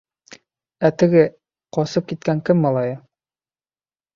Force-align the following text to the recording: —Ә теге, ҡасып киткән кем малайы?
—Ә 0.87 0.91
теге, 1.01 1.21
ҡасып 1.79 2.09
киткән 2.13 2.43
кем 2.49 2.65
малайы? 2.67 2.99